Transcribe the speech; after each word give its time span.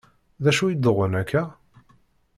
D 0.43 0.45
acu 0.49 0.63
i 0.67 0.73
d-uɣen 0.75 1.13
akka? 1.21 1.43